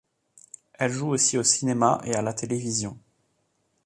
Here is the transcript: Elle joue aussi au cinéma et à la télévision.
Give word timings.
Elle 0.73 0.91
joue 0.91 1.09
aussi 1.09 1.37
au 1.37 1.43
cinéma 1.43 2.01
et 2.05 2.15
à 2.15 2.23
la 2.23 2.33
télévision. 2.33 2.97